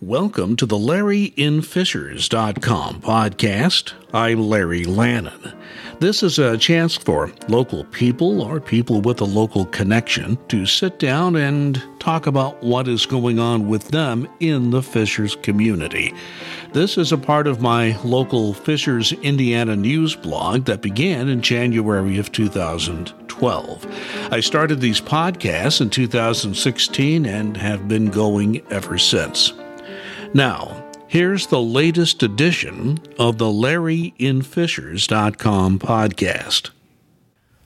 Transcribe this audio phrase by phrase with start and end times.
[0.00, 3.94] Welcome to the LarryInFishers.com podcast.
[4.14, 5.52] I'm Larry Lannon.
[5.98, 11.00] This is a chance for local people or people with a local connection to sit
[11.00, 16.14] down and talk about what is going on with them in the Fishers community.
[16.72, 22.18] This is a part of my local Fishers, Indiana news blog that began in January
[22.18, 24.28] of 2012.
[24.30, 29.52] I started these podcasts in 2016 and have been going ever since.
[30.34, 36.68] Now, here's the latest edition of the LarryInFishers.com podcast.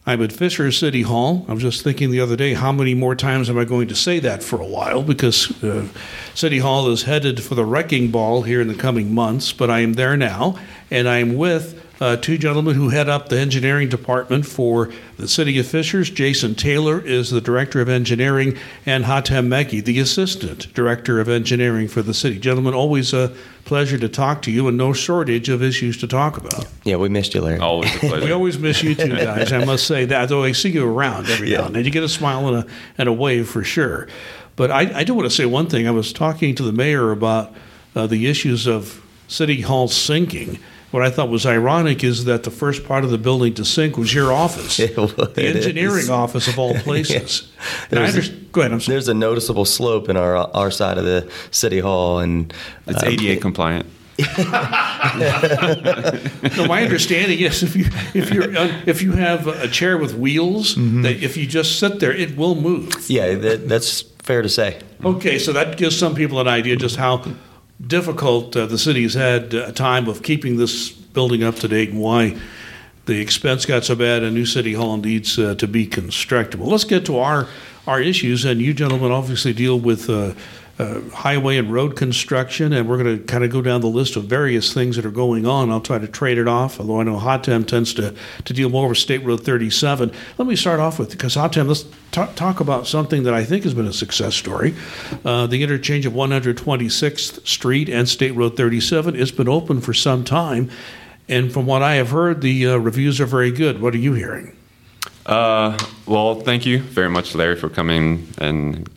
[0.06, 1.44] I'm at Fisher City Hall.
[1.48, 3.96] I was just thinking the other day, how many more times am I going to
[3.96, 5.02] say that for a while?
[5.02, 5.88] Because uh,
[6.34, 9.80] City Hall is headed for the wrecking ball here in the coming months, but I
[9.80, 10.56] am there now,
[10.90, 15.28] and I am with uh, two gentlemen who head up the engineering department for the
[15.28, 16.10] city of Fishers.
[16.10, 21.86] Jason Taylor is the director of engineering, and Hatem Mekki, the assistant director of engineering
[21.86, 22.40] for the city.
[22.40, 23.32] Gentlemen, always a
[23.64, 26.66] pleasure to talk to you, and no shortage of issues to talk about.
[26.82, 27.60] Yeah, we missed you, Larry.
[27.60, 28.20] Always a pleasure.
[28.26, 29.52] We always miss you two guys.
[29.52, 30.28] I must say that.
[30.28, 31.58] Though I see you around every Yeah.
[31.58, 34.08] now and then, you get a smile and a and a wave for sure.
[34.56, 35.86] But I, I do want to say one thing.
[35.86, 37.54] I was talking to the mayor about
[37.94, 40.58] uh, the issues of City Hall sinking.
[40.92, 43.96] What I thought was ironic is that the first part of the building to sink
[43.96, 45.14] was your office, It was.
[45.14, 47.50] the engineering office of all places.
[47.90, 48.72] And I There's- understand, go ahead.
[48.72, 48.94] I'm sorry.
[48.94, 52.52] There's a noticeable slope in our our side of the city hall, and
[52.86, 53.86] It's um, ADA compliant.
[56.56, 58.42] No, my understanding is if you if you
[58.86, 61.02] if you have a chair with wheels, Mm-hmm.
[61.02, 62.92] that if you just sit there, it will move.
[63.10, 64.78] Yeah, that, that's fair to say.
[65.04, 67.22] Okay, so that gives some people an idea just how
[67.86, 72.00] difficult uh, the city's had a time of keeping this building up to date and
[72.00, 72.38] why
[73.06, 76.60] the expense got so bad and new city hall needs uh, to be constructed.
[76.60, 77.48] Well, let's get to our
[77.86, 80.08] our issues, and you gentlemen obviously deal with.
[80.82, 84.16] Uh, highway and road construction, and we're going to kind of go down the list
[84.16, 85.70] of various things that are going on.
[85.70, 88.12] I'll try to trade it off, although I know Hatem tends to,
[88.44, 90.10] to deal more with State Road 37.
[90.38, 93.62] Let me start off with, because Hatem, let's talk, talk about something that I think
[93.62, 94.74] has been a success story.
[95.24, 100.24] Uh, the interchange of 126th Street and State Road 37 has been open for some
[100.24, 100.68] time,
[101.28, 103.80] and from what I have heard, the uh, reviews are very good.
[103.80, 104.56] What are you hearing?
[105.26, 108.90] Uh, well, thank you very much, Larry, for coming and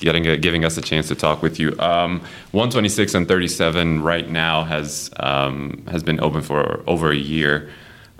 [0.00, 1.70] getting a, giving us a chance to talk with you.
[1.78, 2.20] Um,
[2.52, 7.70] 126 and 37 right now has um, has been open for over a year.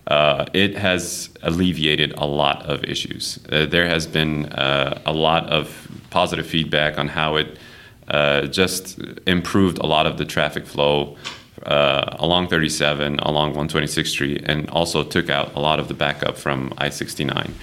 [0.06, 3.38] Uh, it has alleviated a lot of issues.
[3.50, 7.58] Uh, there has been uh, a lot of positive feedback on how it
[8.08, 11.16] uh, just improved a lot of the traffic flow
[11.64, 16.36] uh, along 37, along 126th Street, and also took out a lot of the backup
[16.36, 17.54] from I 69.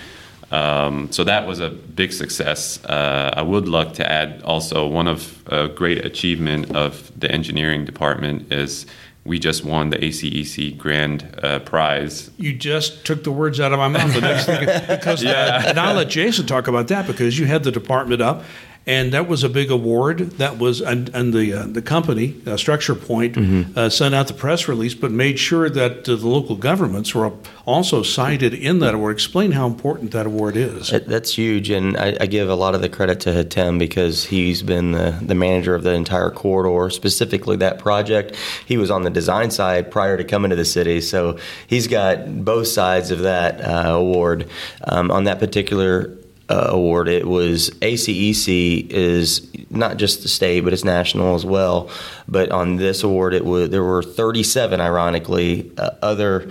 [0.52, 2.84] Um, so that was a big success.
[2.86, 7.86] Uh, I would like to add also one of a great achievement of the engineering
[7.86, 8.86] department is
[9.28, 13.80] we just won the ACEC Grand uh, Prize You just took the words out of
[13.80, 14.14] my mouth.
[14.14, 17.64] The next thing, because uh, and I'll let Jason talk about that because you had
[17.64, 18.46] the department up,
[18.88, 20.18] and that was a big award.
[20.40, 24.34] That was and, and the uh, the company uh, Structure Point uh, sent out the
[24.34, 27.32] press release, but made sure that uh, the local governments were
[27.66, 29.14] also cited in that award.
[29.14, 30.90] Explain how important that award is.
[30.90, 34.24] That- That's huge, and I, I give a lot of the credit to Hatem because
[34.26, 38.36] he's been the, the manager of the entire corridor, specifically that project.
[38.66, 41.38] He was on the design side prior to coming to the city, so
[41.68, 44.48] he's got both sides of that uh, award.
[44.86, 46.18] Um, on that particular
[46.50, 51.90] uh, award, it was ACEC is not just the state, but it's national as well.
[52.28, 56.50] But on this award, it was there were 37, ironically, uh, other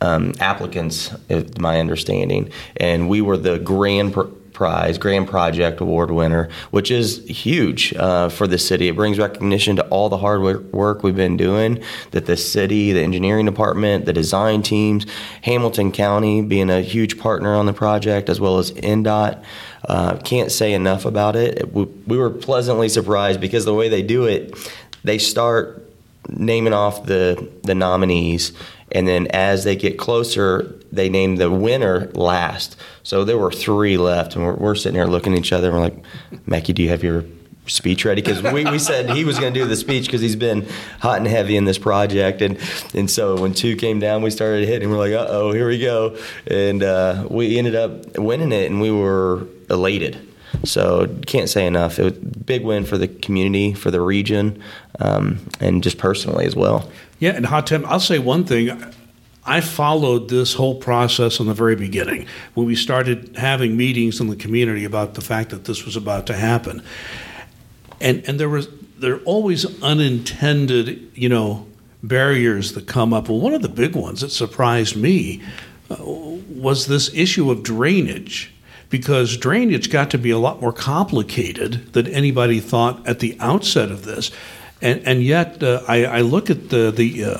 [0.00, 1.14] um, applicants,
[1.58, 4.14] my understanding, and we were the grand
[4.60, 8.88] prize, grand project award winner, which is huge uh, for the city.
[8.88, 11.82] It brings recognition to all the hard work we've been doing.
[12.10, 15.06] That the city, the engineering department, the design teams,
[15.40, 19.42] Hamilton County being a huge partner on the project, as well as INDOT.
[19.88, 21.72] Uh, can't say enough about it.
[21.72, 24.58] We, we were pleasantly surprised because the way they do it,
[25.04, 25.90] they start
[26.28, 28.52] naming off the the nominees
[28.92, 32.76] and then as they get closer they name the winner last.
[33.02, 35.76] So there were three left and we're, we're sitting here looking at each other and
[35.76, 36.04] we're like
[36.46, 37.24] Mekki do you have your
[37.66, 38.20] speech ready?
[38.20, 40.66] Because we, we said he was going to do the speech because he's been
[40.98, 42.42] hot and heavy in this project.
[42.42, 42.58] And
[42.94, 46.16] and so when two came down we started hitting we're like uh-oh here we go.
[46.46, 50.26] And uh, we ended up winning it and we were elated.
[50.64, 51.98] So can't say enough.
[51.98, 54.60] It was a big win for the community, for the region,
[54.98, 56.90] um, and just personally as well.
[57.20, 58.82] Yeah, and hot Hatem, I'll say one thing.
[59.44, 64.28] I followed this whole process from the very beginning when we started having meetings in
[64.28, 66.82] the community about the fact that this was about to happen.
[68.00, 68.68] And and there was
[68.98, 71.66] there are always unintended, you know,
[72.02, 73.28] barriers that come up.
[73.28, 75.42] Well, one of the big ones that surprised me
[75.90, 78.52] uh, was this issue of drainage,
[78.88, 83.90] because drainage got to be a lot more complicated than anybody thought at the outset
[83.90, 84.30] of this,
[84.80, 87.38] and and yet uh, I, I, look at the the uh,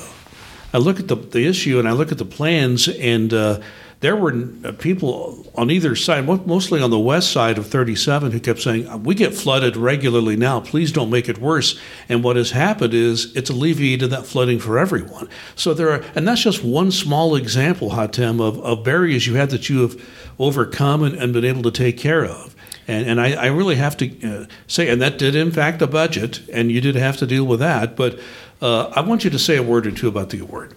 [0.72, 3.60] I look at the the issue and I look at the plans and uh,
[4.00, 4.34] there were
[4.64, 9.02] uh, people on either side, mostly on the west side of 37, who kept saying,
[9.02, 10.60] We get flooded regularly now.
[10.60, 11.78] Please don't make it worse.
[12.08, 15.28] And what has happened is it's alleviated that flooding for everyone.
[15.54, 19.50] So there are, and that's just one small example, Hatem, of, of barriers you had
[19.50, 20.02] that you have
[20.38, 22.56] overcome and, and been able to take care of.
[22.88, 26.40] And, and I, I really have to uh, say, and that did impact the budget,
[26.52, 27.96] and you did have to deal with that.
[27.96, 28.18] But
[28.60, 30.74] uh, I want you to say a word or two about the award.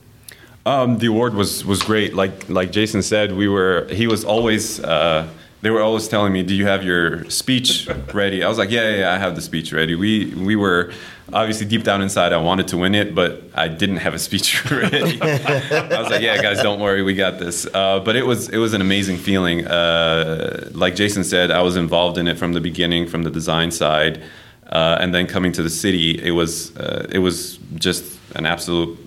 [0.65, 2.13] Um, the award was was great.
[2.13, 4.79] Like like Jason said, we were he was always.
[4.79, 5.27] Uh,
[5.61, 8.89] they were always telling me, "Do you have your speech ready?" I was like, "Yeah,
[8.89, 10.93] yeah, yeah, I have the speech ready." We we were
[11.31, 14.69] obviously deep down inside, I wanted to win it, but I didn't have a speech
[14.71, 15.21] ready.
[15.21, 18.57] I was like, "Yeah, guys, don't worry, we got this." Uh, but it was it
[18.57, 19.65] was an amazing feeling.
[19.65, 23.71] Uh, like Jason said, I was involved in it from the beginning, from the design
[23.71, 24.21] side,
[24.67, 28.97] uh, and then coming to the city, it was uh, it was just an absolute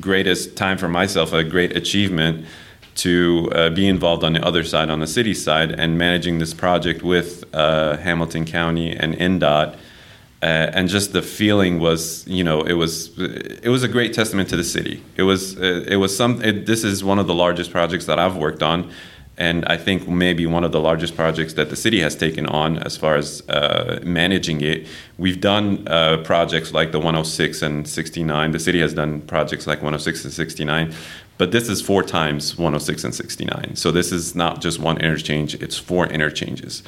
[0.00, 2.46] greatest time for myself, a great achievement
[2.96, 6.54] to uh, be involved on the other side, on the city side, and managing this
[6.54, 9.76] project with uh, Hamilton County and INDOT.
[10.44, 14.46] Uh, and just the feeling was, you know, it was it was a great testament
[14.46, 15.02] to the city.
[15.16, 16.42] It was uh, it was some.
[16.42, 18.90] It, this is one of the largest projects that I've worked on,
[19.38, 22.76] and I think maybe one of the largest projects that the city has taken on
[22.76, 24.86] as far as uh, managing it.
[25.16, 28.50] We've done uh, projects like the 106 and 69.
[28.50, 30.94] The city has done projects like 106 and 69,
[31.38, 33.76] but this is four times 106 and 69.
[33.76, 36.82] So this is not just one interchange; it's four interchanges.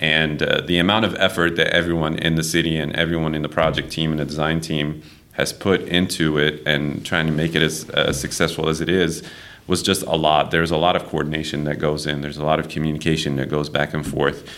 [0.00, 3.48] And uh, the amount of effort that everyone in the city and everyone in the
[3.48, 5.02] project team and the design team
[5.32, 9.22] has put into it and trying to make it as successful as it is
[9.66, 10.50] was just a lot.
[10.50, 12.20] There's a lot of coordination that goes in.
[12.20, 14.48] There's a lot of communication that goes back and forth.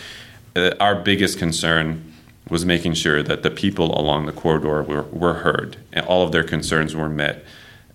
[0.55, 2.13] Uh, our biggest concern
[2.49, 6.31] was making sure that the people along the corridor were, were heard and all of
[6.31, 7.43] their concerns were met.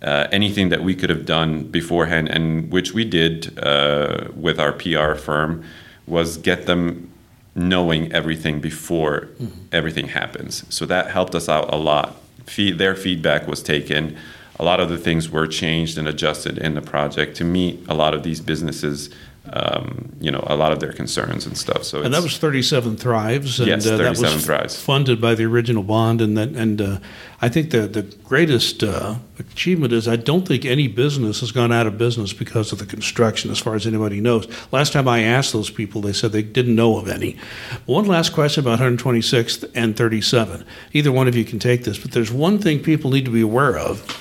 [0.02, 4.72] Uh, anything that we could have done beforehand, and which we did uh, with our
[4.72, 5.64] PR firm,
[6.06, 7.10] was get them
[7.54, 9.60] knowing everything before mm-hmm.
[9.72, 10.64] everything happens.
[10.74, 12.16] So that helped us out a lot.
[12.56, 14.16] their feedback was taken
[14.58, 17.94] a lot of the things were changed and adjusted in the project to meet a
[17.94, 19.10] lot of these businesses
[19.52, 21.84] um, you know, a lot of their concerns and stuff.
[21.84, 24.80] So, and that was 37 Thrives, and yes, 37 uh, that was Thrives.
[24.80, 26.22] funded by the original bond.
[26.22, 26.98] And that, and uh,
[27.42, 31.72] I think the the greatest uh, achievement is I don't think any business has gone
[31.72, 34.48] out of business because of the construction, as far as anybody knows.
[34.72, 37.36] Last time I asked those people, they said they didn't know of any.
[37.84, 40.64] One last question about 126th and 37.
[40.94, 43.42] Either one of you can take this, but there's one thing people need to be
[43.42, 44.20] aware of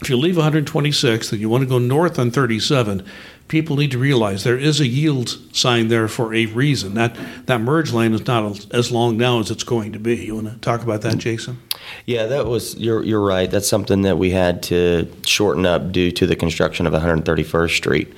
[0.00, 3.04] if you leave 126th and you want to go north on 37,
[3.48, 6.94] people need to realize there is a yield sign there for a reason.
[6.94, 7.16] That
[7.46, 10.16] that merge lane is not as long now as it's going to be.
[10.16, 11.58] You want to talk about that, Jason?
[12.04, 13.50] Yeah, that was you're you're right.
[13.50, 18.12] That's something that we had to shorten up due to the construction of 131st Street.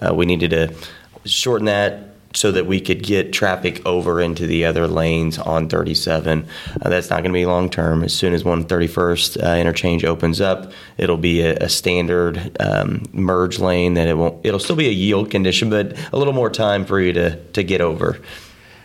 [0.00, 0.74] Uh, we needed to
[1.24, 6.46] shorten that so that we could get traffic over into the other lanes on 37.
[6.82, 8.04] Uh, that's not going to be long term.
[8.04, 13.58] As soon as 131st uh, interchange opens up, it'll be a, a standard um, merge
[13.58, 13.94] lane.
[13.94, 14.44] That it won't.
[14.44, 17.62] It'll still be a yield condition, but a little more time for you to to
[17.62, 18.18] get over.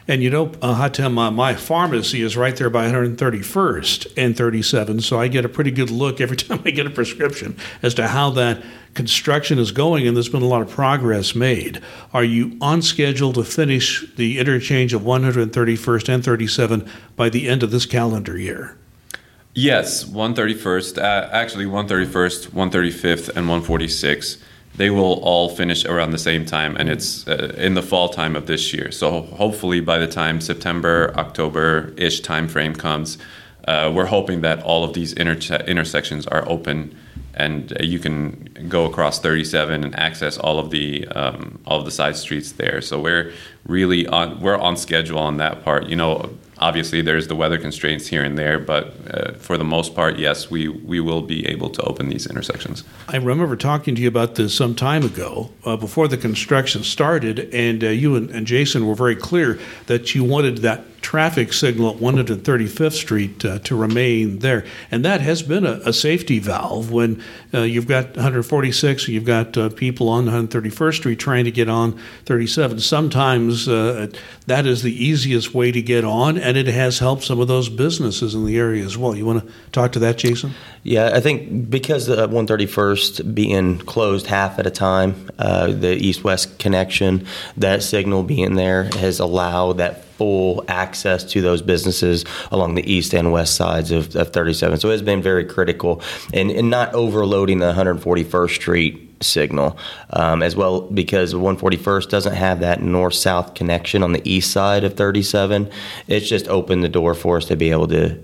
[0.09, 5.01] And you know, uh, Hatem, my, my pharmacy is right there by 131st and 37,
[5.01, 8.07] so I get a pretty good look every time I get a prescription as to
[8.07, 8.63] how that
[8.95, 11.79] construction is going, and there's been a lot of progress made.
[12.11, 17.61] Are you on schedule to finish the interchange of 131st and 37 by the end
[17.61, 18.75] of this calendar year?
[19.53, 24.39] Yes, 131st, uh, actually 131st, 135th, and 146
[24.79, 28.33] they will all finish around the same time, and it's uh, in the fall time
[28.37, 28.91] of this year.
[28.91, 33.17] So hopefully, by the time September, October ish timeframe comes,
[33.67, 36.95] uh, we're hoping that all of these inter- intersections are open,
[37.33, 41.83] and uh, you can go across 37 and access all of the um, all of
[41.83, 42.79] the side streets there.
[42.79, 43.33] So we're
[43.67, 45.87] really on we're on schedule on that part.
[45.87, 46.29] You know,
[46.59, 50.49] obviously there's the weather constraints here and there, but uh, for the most part, yes,
[50.49, 52.83] we, we will be able to open these intersections.
[53.07, 57.53] I remember talking to you about this some time ago, uh, before the construction started,
[57.53, 61.91] and uh, you and, and, Jason were very clear that you wanted that traffic signal
[61.91, 64.65] at 135th Street uh, to remain there.
[64.91, 69.57] And that has been a, a safety valve when uh, you've got 146, you've got
[69.57, 72.79] uh, people on 131st Street trying to get on 37.
[72.79, 74.07] Sometimes uh,
[74.47, 77.69] that is the easiest way to get on, and it has helped some of those
[77.69, 79.15] businesses in the area as well.
[79.15, 80.51] You want to talk to that, Jason?
[80.83, 86.23] Yeah, I think because the 131st being closed half at a time, uh, the east
[86.23, 87.25] west connection,
[87.57, 93.13] that signal being there has allowed that full access to those businesses along the east
[93.13, 94.77] and west sides of, of 37.
[94.77, 96.01] So it's been very critical
[96.33, 99.77] and, and not overloading the 141st Street signal
[100.11, 104.83] um, as well because 141st doesn't have that north south connection on the east side
[104.83, 105.71] of 37.
[106.07, 108.21] It's just opened the door for us to be able to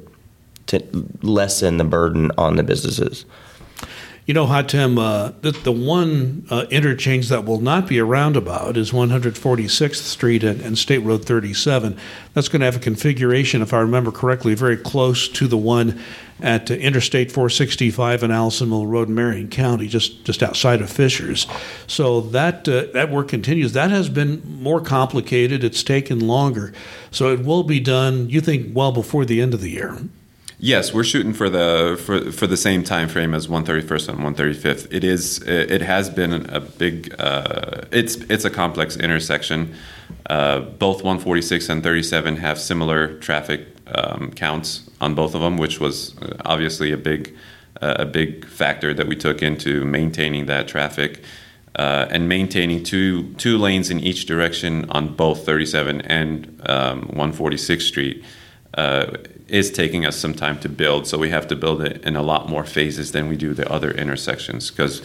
[0.67, 0.83] to
[1.21, 3.23] lessen the burden on the businesses.
[4.25, 8.75] You know, Hatem, uh, the, the one uh, interchange that will not be a roundabout
[8.75, 11.95] is 146th Street and, and State Road 37.
[12.33, 16.01] That's going to have a configuration, if I remember correctly, very close to the one
[16.41, 21.45] at uh, Interstate 465 and Allisonville Road in Marion County, just, just outside of Fishers.
[21.85, 23.73] So that, uh, that work continues.
[23.73, 26.73] That has been more complicated, it's taken longer.
[27.11, 29.99] So it will be done, you think, well before the end of the year.
[30.57, 34.87] Yes, we're shooting for the for, for the same time frame as 131st and 135th.
[34.89, 39.75] It is it has been a big uh, it's it's a complex intersection.
[40.29, 45.79] Uh, both 146 and 37 have similar traffic um, counts on both of them, which
[45.79, 47.35] was uh, obviously a big
[47.81, 51.21] uh, a big factor that we took into maintaining that traffic.
[51.77, 57.81] Uh, and maintaining two two lanes in each direction on both 37 and um, 146th
[57.81, 58.23] Street
[58.75, 59.07] uh,
[59.47, 61.07] is taking us some time to build.
[61.07, 63.71] So we have to build it in a lot more phases than we do the
[63.71, 65.01] other intersections because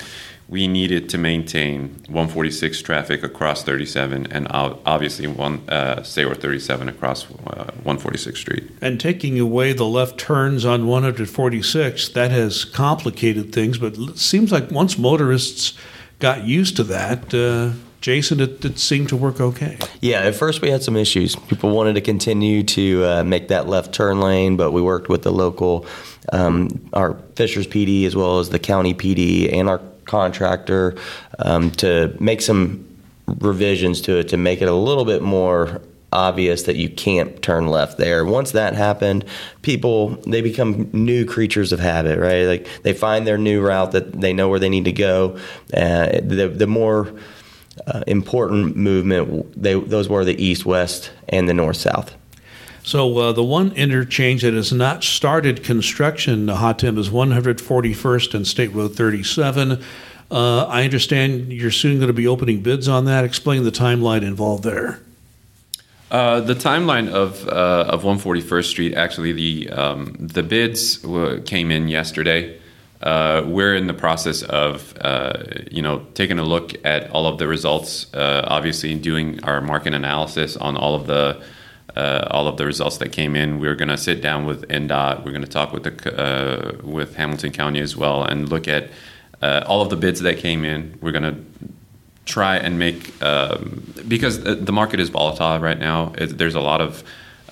[0.49, 7.25] we needed to maintain 146 traffic across 37 and obviously one uh, State 37 across
[7.31, 8.71] uh, 146 Street.
[8.81, 13.79] And taking away the left turns on 146, that has complicated things.
[13.79, 15.75] But it seems like once motorists
[16.19, 17.33] got used to that.
[17.33, 19.77] Uh, Jason, it, it, seemed to work okay.
[20.01, 21.37] Yeah, at first we had some issues.
[21.37, 25.23] People wanted to continue to uh, make that left turn lane, but we worked with
[25.23, 25.87] the local,
[26.33, 30.97] um, our Fishers PD as well as the county PD and our contractor
[31.39, 32.87] um, to make some
[33.39, 35.81] revisions to it to make it a little bit more
[36.13, 38.25] obvious that you can't turn left there.
[38.25, 39.25] Once that happened,
[39.63, 42.47] people they become new creatures of habit, right?
[42.47, 45.39] Like they find their new route that they know where they need to go.
[45.73, 47.13] Uh, the the more
[47.87, 49.61] uh, important movement.
[49.61, 52.15] They, those were the east west and the north south.
[52.83, 58.73] So uh, the one interchange that has not started construction, Hatem, is 141st and State
[58.73, 59.83] Road 37.
[60.31, 63.25] Uh, I understand you're soon going to be opening bids on that.
[63.25, 65.01] Explain the timeline involved there.
[66.11, 71.05] Uh, the timeline of uh, of 141st Street actually the um, the bids
[71.45, 72.60] came in yesterday.
[73.01, 77.39] Uh, we're in the process of, uh, you know, taking a look at all of
[77.39, 78.13] the results.
[78.13, 81.43] Uh, obviously, doing our market analysis on all of the
[81.97, 83.59] uh, all of the results that came in.
[83.59, 85.25] We're going to sit down with INDOT.
[85.25, 88.91] We're going to talk with the uh, with Hamilton County as well, and look at
[89.43, 90.99] uh, all of the bids that came in.
[91.01, 91.45] We're going to
[92.27, 96.13] try and make um, because the market is volatile right now.
[96.19, 97.03] It, there's a lot of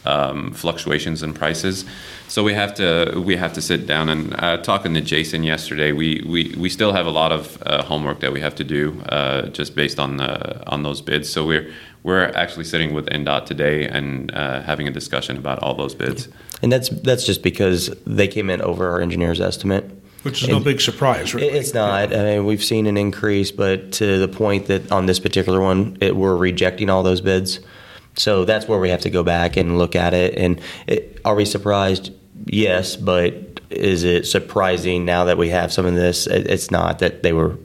[0.05, 1.85] um, fluctuations in prices.
[2.29, 5.93] So we have to we have to sit down and uh, talking to Jason yesterday.
[5.93, 9.01] We, we, we still have a lot of uh, homework that we have to do
[9.09, 11.29] uh, just based on the, on those bids.
[11.29, 15.75] So we're we're actually sitting with INDOT today and uh, having a discussion about all
[15.75, 16.29] those bids.
[16.63, 19.91] And that's that's just because they came in over our engineer's estimate.
[20.23, 21.49] Which is no big surprise, really.
[21.49, 22.13] It's not.
[22.13, 25.97] I mean, we've seen an increase, but to the point that on this particular one,
[26.01, 27.61] it, we're rejecting all those bids.
[28.19, 30.35] So that's where we have to go back and look at it.
[30.37, 32.13] And it, are we surprised?
[32.47, 36.27] Yes, but is it surprising now that we have some of this?
[36.27, 37.59] It, it's not that they were.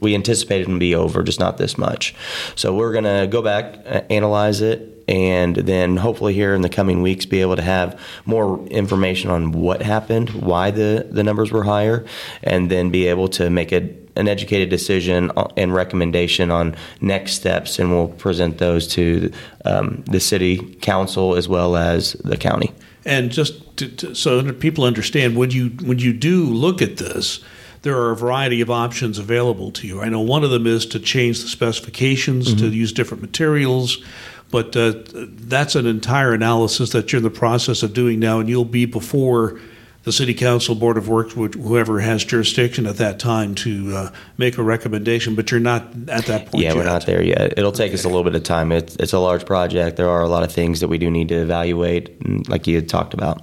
[0.00, 2.14] We anticipated them to be over, just not this much.
[2.54, 7.02] So we're to go back, uh, analyze it, and then hopefully here in the coming
[7.02, 11.64] weeks be able to have more information on what happened, why the, the numbers were
[11.64, 12.04] higher,
[12.44, 13.80] and then be able to make a
[14.18, 19.30] an educated decision and recommendation on next steps, and we'll present those to
[19.64, 22.72] um, the city council as well as the county.
[23.04, 26.96] And just to, to, so that people understand, when you when you do look at
[26.96, 27.40] this,
[27.82, 30.02] there are a variety of options available to you.
[30.02, 32.58] I know one of them is to change the specifications mm-hmm.
[32.58, 34.04] to use different materials,
[34.50, 38.48] but uh, that's an entire analysis that you're in the process of doing now, and
[38.48, 39.60] you'll be before
[40.04, 44.56] the city council, board of works, whoever has jurisdiction at that time to uh, make
[44.56, 45.34] a recommendation.
[45.34, 46.62] But you're not at that point.
[46.62, 46.76] Yeah, yet.
[46.76, 47.58] we're not there yet.
[47.58, 47.94] It'll take okay.
[47.94, 48.72] us a little bit of time.
[48.72, 49.96] It's it's a large project.
[49.96, 52.88] There are a lot of things that we do need to evaluate, like you had
[52.88, 53.42] talked about.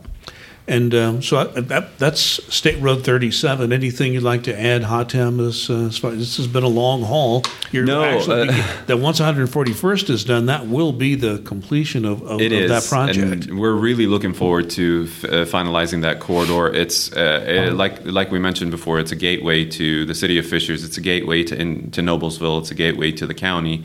[0.67, 3.71] And um, so I, that, that's State Road 37.
[3.71, 5.39] Anything you'd like to add, Hatem?
[5.47, 7.43] As, uh, this has been a long haul.
[7.71, 12.23] You're No, actually, uh, that once 141st is done, that will be the completion of,
[12.23, 13.45] of, It of is, that project.
[13.45, 16.73] and we're really looking forward to f- uh, finalizing that corridor.
[16.73, 18.99] It's uh, it- like like we mentioned before.
[18.99, 20.83] It's a gateway to the city of Fishers.
[20.83, 22.59] It's a gateway to in, to Noblesville.
[22.61, 23.83] It's a gateway to the county,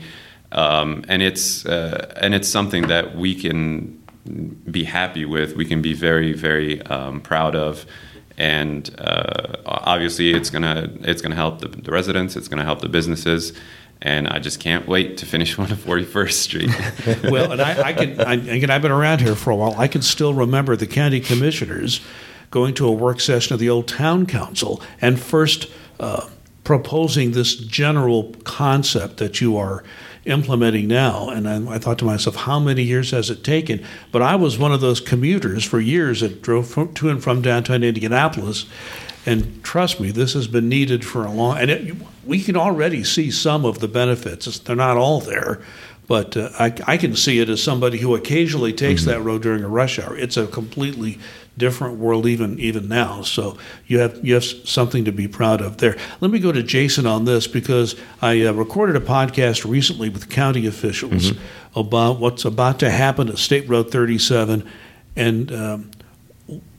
[0.51, 5.55] um, and it's uh, and it's something that we can be happy with.
[5.55, 7.85] We can be very very um, proud of.
[8.37, 12.35] And uh, obviously, it's gonna it's gonna help the, the residents.
[12.35, 13.53] It's gonna help the businesses,
[14.01, 16.71] and I just can't wait to finish one of Forty First Street.
[17.23, 19.75] well, and I, I can, I, again, I've been around here for a while.
[19.77, 22.01] I can still remember the county commissioners
[22.51, 25.67] going to a work session of the old town council and first
[25.99, 26.27] uh,
[26.63, 29.83] proposing this general concept that you are
[30.25, 31.29] implementing now.
[31.29, 33.83] And I, I thought to myself, how many years has it taken?
[34.11, 37.41] But I was one of those commuters for years that drove from, to and from
[37.41, 38.65] downtown Indianapolis.
[39.25, 41.57] And trust me, this has been needed for a long.
[41.57, 44.47] And it, we can already see some of the benefits.
[44.47, 45.61] It's, they're not all there,
[46.07, 49.63] but uh, I, I can see it as somebody who occasionally takes that road during
[49.63, 50.17] a rush hour.
[50.17, 51.19] It's a completely
[51.57, 53.21] different world even even now.
[53.21, 55.97] So you have you have something to be proud of there.
[56.19, 60.29] Let me go to Jason on this because I uh, recorded a podcast recently with
[60.29, 61.33] county officials
[61.75, 64.67] about what's about to happen at State Road 37,
[65.15, 65.51] and.
[65.51, 65.91] Um,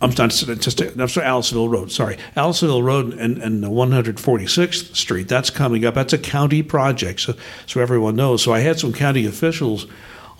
[0.02, 1.90] I'm not just I'm sorry, Allisonville Road.
[1.90, 5.28] Sorry, Allisonville Road and, and the 146th Street.
[5.28, 5.94] That's coming up.
[5.94, 8.42] That's a county project, so so everyone knows.
[8.42, 9.86] So I had some county officials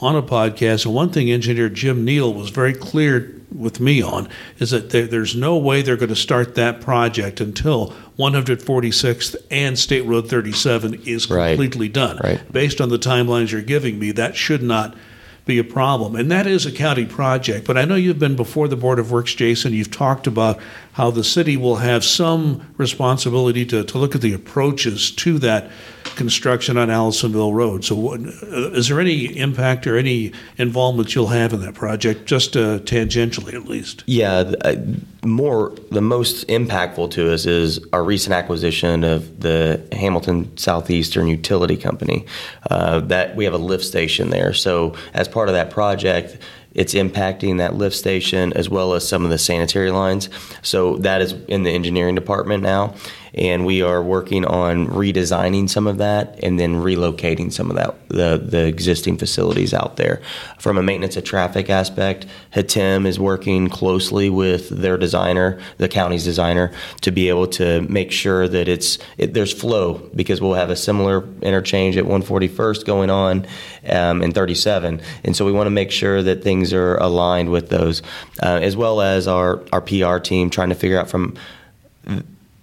[0.03, 4.29] on a podcast, and one thing Engineer Jim Neal was very clear with me on
[4.59, 9.79] is that there, there's no way they're going to start that project until 146th and
[9.79, 11.51] State Road 37 is Right.
[11.51, 12.19] completely done.
[12.23, 12.53] Right.
[12.53, 14.97] Based on the timelines you're giving me, that should not
[15.45, 16.15] be a problem.
[16.17, 17.67] And that is a county project.
[17.67, 19.73] But I know you've been before the Board of Works, Jason.
[19.73, 20.59] You've talked about
[20.93, 25.71] how the city will have some responsibility to, to look at the approaches to that
[26.17, 27.85] construction on Allisonville Road.
[27.85, 32.27] So, what, uh, is there any impact or any involvement you'll have in that project,
[32.27, 34.05] just uh, tangentially at least?
[34.07, 34.77] Yeah, uh,
[35.25, 41.77] more the most impactful to us is our recent acquisition of the Hamilton Southeastern Utility
[41.77, 42.27] Company.
[42.71, 44.53] Uh, that we have a lift station there.
[44.53, 46.39] So as part of that project,
[46.75, 50.29] it's impacting that lift station as well as some of the sanitary lines.
[50.63, 52.95] So that is in the engineering department now,
[53.35, 57.95] and we are working on redesigning some of that and then relocating some of that
[58.09, 60.21] the the existing facilities out there.
[60.59, 66.25] From a maintenance of traffic aspect, Hatem is working closely with their designer, the county's
[66.25, 70.71] designer, to be able to make sure that it's it, there's flow because we'll have
[70.71, 73.47] a similar interchange at 141st going on
[73.89, 77.71] um, in 37, and so we want to make sure that things are aligned with
[77.71, 78.03] those,
[78.43, 81.35] uh, as well as our our PR team trying to figure out from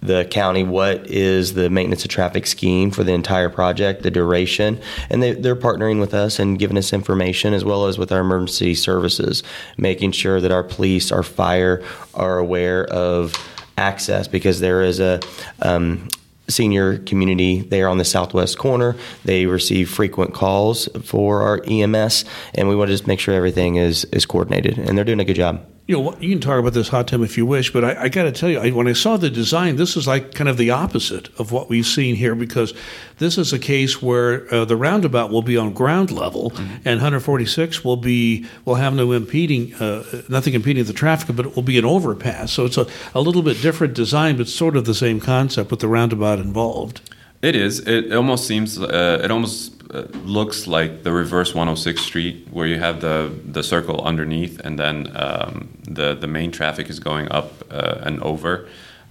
[0.02, 4.80] the county what is the maintenance of traffic scheme for the entire project, the duration,
[5.10, 8.20] and they, they're partnering with us and giving us information as well as with our
[8.20, 9.42] emergency services,
[9.76, 11.82] making sure that our police, our fire
[12.14, 13.34] are aware of
[13.76, 15.20] access because there is a
[15.62, 16.08] um,
[16.48, 18.96] senior community there on the southwest corner.
[19.24, 23.76] They receive frequent calls for our EMS, and we want to just make sure everything
[23.76, 25.66] is is coordinated, and they're doing a good job.
[25.90, 28.22] You know, you can talk about this Hatem if you wish, but I, I got
[28.22, 30.70] to tell you, I, when I saw the design, this is like kind of the
[30.70, 32.72] opposite of what we've seen here because
[33.18, 36.52] this is a case where uh, the roundabout will be on ground level,
[36.84, 41.56] and 146 will be will have no impeding, uh, nothing impeding the traffic, but it
[41.56, 42.52] will be an overpass.
[42.52, 45.80] So it's a, a little bit different design, but sort of the same concept with
[45.80, 47.00] the roundabout involved.
[47.42, 47.80] It is.
[47.80, 48.78] It almost seems.
[48.78, 53.62] Uh, it almost uh, looks like the reverse 106th Street, where you have the the
[53.62, 58.68] circle underneath, and then um, the the main traffic is going up uh, and over.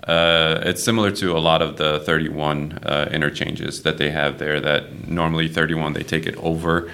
[0.07, 4.59] Uh, it's similar to a lot of the 31 uh, interchanges that they have there.
[4.59, 6.91] That normally 31 they take it over,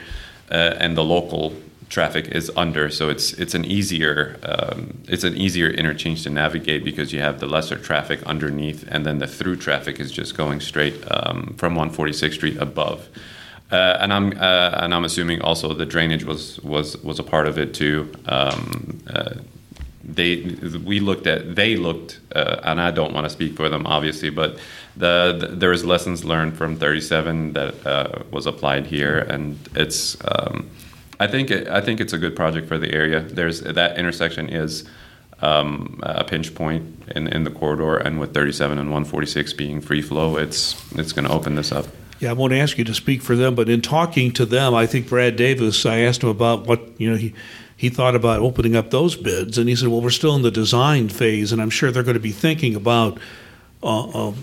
[0.49, 1.53] uh, and the local
[1.89, 2.89] traffic is under.
[2.89, 7.39] So it's it's an easier um, it's an easier interchange to navigate because you have
[7.39, 11.75] the lesser traffic underneath, and then the through traffic is just going straight um, from
[11.75, 13.07] 146th Street above.
[13.71, 17.47] Uh, and I'm uh, and I'm assuming also the drainage was was was a part
[17.47, 18.11] of it too.
[18.25, 19.35] Um, uh,
[20.03, 20.43] they
[20.85, 24.29] we looked at they looked uh, and I don't want to speak for them obviously,
[24.29, 24.59] but
[24.95, 30.15] the, the there is lessons learned from 37 that uh, was applied here, and it's
[30.25, 30.69] um,
[31.19, 33.21] I think it, I think it's a good project for the area.
[33.21, 34.86] There's that intersection is
[35.41, 40.01] um, a pinch point in, in the corridor, and with 37 and 146 being free
[40.01, 41.88] flow, it's it's going to open this up.
[42.19, 44.86] Yeah, I won't ask you to speak for them, but in talking to them, I
[44.86, 47.34] think Brad Davis, I asked him about what, you know, he,
[47.75, 50.51] he thought about opening up those bids, and he said, "Well, we're still in the
[50.51, 53.19] design phase, and I'm sure they're going to be thinking about."
[53.85, 54.33] Uh, uh,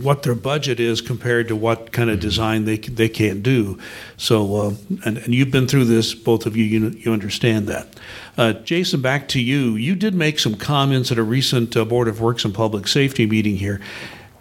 [0.00, 3.78] what their budget is compared to what kind of design they they can do.
[4.16, 6.64] So, uh, and, and you've been through this, both of you.
[6.64, 7.88] You, you understand that.
[8.36, 9.74] Uh, Jason, back to you.
[9.74, 13.26] You did make some comments at a recent uh, Board of Works and Public Safety
[13.26, 13.80] meeting here,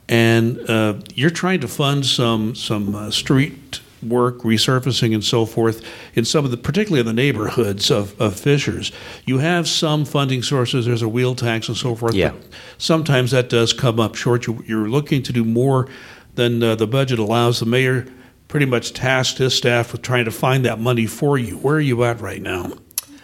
[0.07, 3.79] and uh, you're trying to fund some some street
[4.09, 5.81] work, resurfacing, and so forth
[6.13, 8.91] in some of the, particularly in the neighborhoods of, of Fishers.
[9.25, 10.85] You have some funding sources.
[10.85, 12.13] There's a wheel tax and so forth.
[12.13, 12.29] Yeah.
[12.29, 14.47] But sometimes that does come up short.
[14.47, 15.87] You, you're looking to do more
[16.35, 17.59] than uh, the budget allows.
[17.59, 18.07] The mayor
[18.47, 21.57] pretty much tasked his staff with trying to find that money for you.
[21.57, 22.73] Where are you at right now?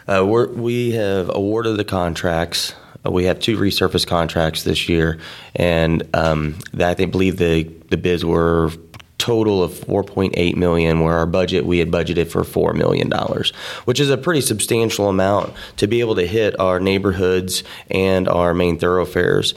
[0.07, 2.73] Uh, we have awarded the contracts.
[3.05, 5.19] Uh, we have two resurface contracts this year,
[5.55, 8.71] and um, that I believe the the bids were
[9.21, 13.51] total of 4.8 million where our budget we had budgeted for 4 million dollars
[13.85, 18.55] which is a pretty substantial amount to be able to hit our neighborhoods and our
[18.55, 19.53] main thoroughfares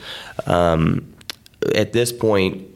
[0.46, 1.10] um,
[1.74, 2.68] at this point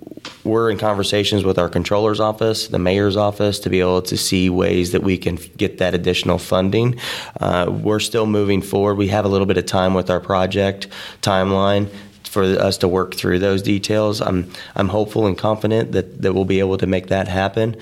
[0.45, 4.51] we're in conversations with our controller's office, the mayor's office, to be able to see
[4.51, 6.99] ways that we can get that additional funding.
[7.41, 8.97] Uh, we're still moving forward.
[8.97, 10.89] We have a little bit of time with our project
[11.23, 11.89] timeline
[12.29, 14.21] for us to work through those details.
[14.21, 17.77] I'm I'm hopeful and confident that, that we'll be able to make that happen.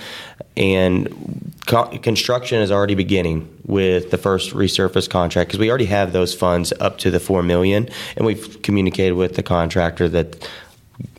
[0.56, 6.12] And co- construction is already beginning with the first resurface contract because we already have
[6.12, 10.48] those funds up to the four million, and we've communicated with the contractor that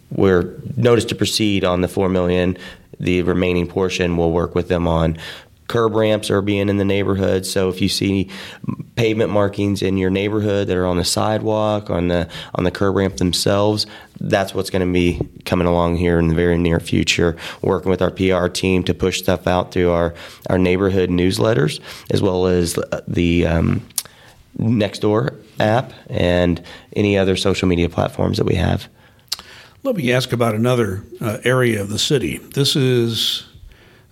[0.10, 2.58] we're notice to proceed on the four million.
[3.00, 5.20] The remaining portion we'll work with them on
[5.68, 7.46] curb ramps are being in the neighborhood.
[7.46, 8.30] So if you see
[8.96, 12.96] pavement markings in your neighborhood that are on the sidewalk, on the on the curb
[12.96, 13.86] ramp themselves,
[14.20, 17.36] that's what's going to be coming along here in the very near future.
[17.62, 20.14] Working with our PR team to push stuff out through our
[20.50, 21.80] our neighborhood newsletters
[22.12, 23.86] as well as the um,
[24.58, 26.62] Nextdoor app and
[26.96, 28.88] any other social media platforms that we have.
[29.84, 32.38] Let me ask about another uh, area of the city.
[32.38, 33.46] This is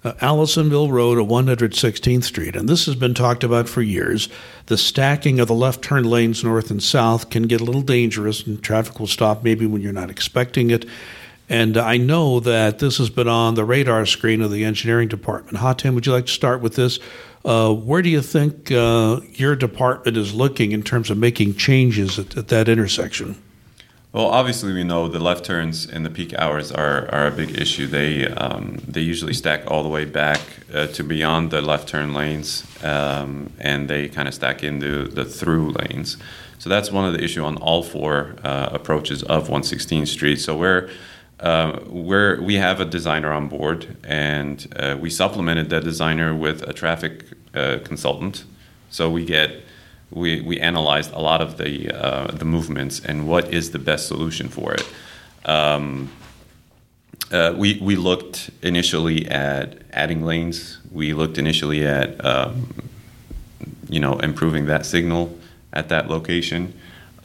[0.06, 4.30] uh, Allisonville Road at 116th Street, and this has been talked about for years.
[4.68, 8.46] The stacking of the left turn lanes north and south can get a little dangerous,
[8.46, 10.86] and traffic will stop maybe when you're not expecting it.
[11.50, 15.58] And I know that this has been on the radar screen of the engineering department.
[15.58, 17.00] Hatem, would you like to start with this?
[17.44, 22.18] Uh, where do you think uh, your department is looking in terms of making changes
[22.18, 23.41] at, at that intersection?
[24.15, 27.60] Well, obviously, we know the left turns in the peak hours are, are a big
[27.60, 27.86] issue.
[27.86, 30.39] They um, they usually stack all the way back
[30.73, 35.25] uh, to beyond the left turn lanes, um, and they kind of stack into the
[35.25, 36.15] through lanes.
[36.60, 40.38] So that's one of the issue on all four uh, approaches of 116th Street.
[40.38, 40.89] So we're
[41.41, 46.62] uh, we're, we have a designer on board, and uh, we supplemented that designer with
[46.62, 48.45] a traffic uh, consultant.
[48.89, 49.62] So we get
[50.12, 54.08] we, we analyzed a lot of the uh, the movements and what is the best
[54.08, 54.88] solution for it.
[55.46, 56.12] Um,
[57.32, 60.80] uh, we we looked initially at adding lanes.
[60.91, 62.74] We looked initially at um,
[63.89, 65.38] you know improving that signal
[65.74, 66.74] at that location.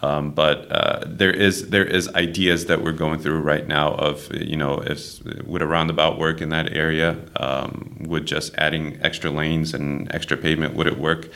[0.02, 4.34] Um, but uh, there is there is ideas that we're going through right now of
[4.34, 7.18] you know if would a roundabout work in that area?
[7.36, 11.28] Um, would just adding extra lanes and extra pavement would it work?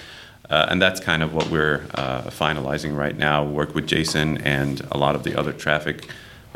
[0.50, 3.44] Uh, and that's kind of what we're uh, finalizing right now.
[3.44, 6.06] Work with Jason and a lot of the other traffic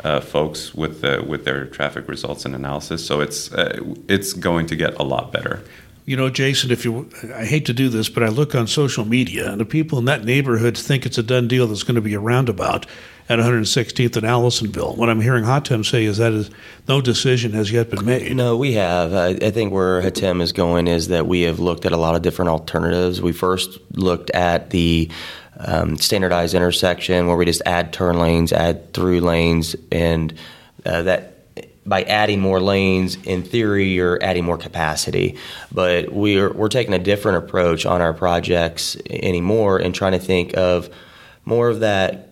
[0.03, 3.05] uh, folks with with their traffic results and analysis.
[3.05, 5.63] So it's uh, it's going to get a lot better.
[6.09, 9.05] You know, Jason, if you, I hate to do this, but I look on social
[9.05, 11.67] media, and the people in that neighborhood think it's a done deal.
[11.67, 12.87] that's going to be a roundabout
[13.29, 14.97] at 116th and Allisonville.
[14.97, 16.49] What I'm hearing Hatem say is that is,
[16.87, 18.35] no decision has yet been made.
[18.35, 19.13] No, we have.
[19.13, 22.15] I, I think where Hatem is going is that we have looked at a lot
[22.15, 23.21] of different alternatives.
[23.21, 25.11] We first looked at the
[25.57, 30.33] um, standardized intersection where we just add turn lanes, add through lanes, and
[30.87, 31.38] uh, that
[31.89, 35.35] by adding more lanes, in theory, you're adding more capacity.
[35.71, 40.55] But we're we're taking a different approach on our projects anymore and trying to think
[40.55, 40.89] of
[41.43, 42.29] more of that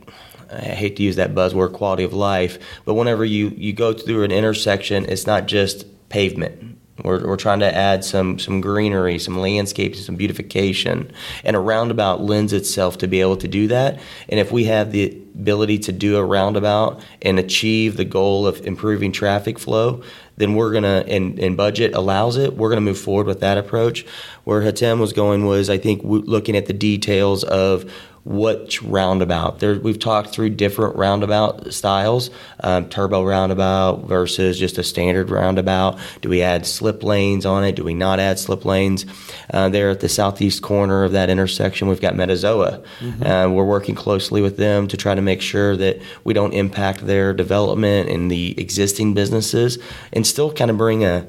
[0.52, 4.24] I hate to use that buzzword, quality of life, but whenever you, you go through
[4.24, 6.78] an intersection, it's not just pavement.
[7.04, 11.12] We're, we're trying to add some, some greenery, some landscapes, some beautification.
[11.43, 14.00] And a roundabout lends itself to be able to do that.
[14.30, 18.65] And if we have the ability to do a roundabout and achieve the goal of
[18.65, 20.02] improving traffic flow,
[20.38, 23.39] then we're going to, and, and budget allows it, we're going to move forward with
[23.39, 24.06] that approach.
[24.43, 27.91] Where Hatem was going was, I think, looking at the details of
[28.27, 29.59] which roundabout.
[29.59, 35.97] There, we've talked through different roundabout styles, um, turbo roundabout versus just a standard roundabout.
[36.21, 37.77] Do we add slip lanes on it?
[37.77, 39.05] Do we not add slip lanes?
[39.53, 42.83] Uh, there at the southeast corner of that intersection, we've got Metazoa.
[42.99, 43.23] Mm-hmm.
[43.23, 47.07] Uh, we're working closely with them to try to make sure that we don't impact
[47.07, 49.79] their development and the existing businesses,
[50.11, 51.25] and still kind of bring a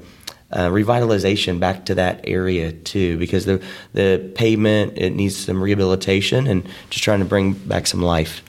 [0.50, 6.46] uh, revitalization back to that area too, because the the pavement it needs some rehabilitation
[6.46, 8.42] and just trying to bring back some life.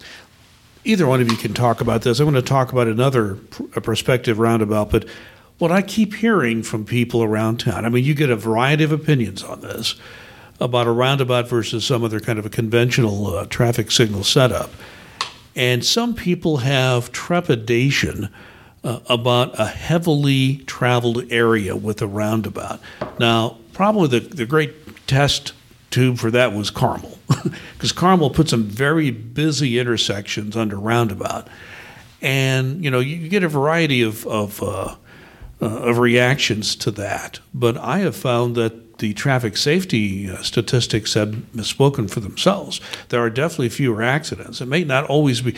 [0.85, 2.21] Either one of you can talk about this.
[2.21, 5.05] I want to talk about another pr- perspective roundabout, but
[5.57, 7.85] what I keep hearing from people around town.
[7.85, 9.95] I mean, you get a variety of opinions on this
[10.61, 14.71] about a roundabout versus some other kind of a conventional uh, traffic signal setup,
[15.53, 18.29] and some people have trepidation
[18.83, 22.79] uh, about a heavily traveled area with a roundabout.
[23.19, 25.53] Now, probably the, the great test
[25.89, 27.17] tube for that was Carmel,
[27.73, 31.47] because Carmel put some very busy intersections under roundabout.
[32.21, 34.95] And, you know, you, get a variety of, of, uh,
[35.61, 37.39] uh, of reactions to that.
[37.53, 42.79] But I have found that the traffic safety uh, statistics have spoken for themselves.
[43.09, 44.61] There are definitely fewer accidents.
[44.61, 45.55] It may not always be,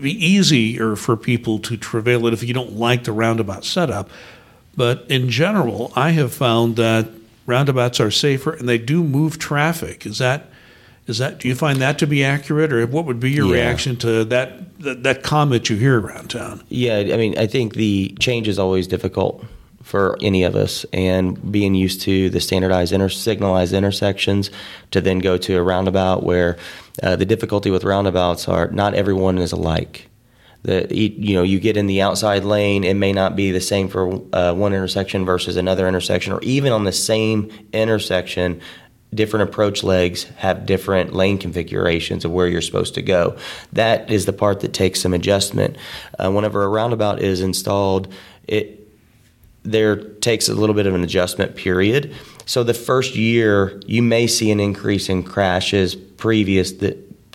[0.00, 4.10] be easier for people to travail it if you don't like the roundabout setup.
[4.76, 7.08] But in general, I have found that
[7.46, 10.06] roundabouts are safer and they do move traffic.
[10.06, 10.46] Is that
[11.06, 13.62] is that do you find that to be accurate, or what would be your yeah.
[13.64, 16.62] reaction to that, that that comment you hear around town?
[16.68, 19.44] Yeah, I mean, I think the change is always difficult
[19.82, 24.50] for any of us and being used to the standardized inter- signalized intersections
[24.90, 26.58] to then go to a roundabout where
[27.02, 30.08] uh, the difficulty with roundabouts are not everyone is alike.
[30.62, 33.88] That you know you get in the outside lane it may not be the same
[33.88, 38.60] for uh, one intersection versus another intersection or even on the same intersection
[39.12, 43.36] different approach legs have different lane configurations of where you're supposed to go.
[43.72, 45.76] That is the part that takes some adjustment.
[46.16, 48.12] Uh, whenever a roundabout is installed
[48.46, 48.79] it
[49.62, 52.14] there takes a little bit of an adjustment period.
[52.46, 56.72] So the first year, you may see an increase in crashes previous